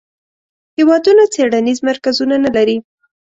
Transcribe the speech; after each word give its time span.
هیوادونه 0.77 1.23
څیړنیز 1.33 1.79
مرکزونه 1.89 2.35
نه 2.45 2.49
لري. 2.55 2.77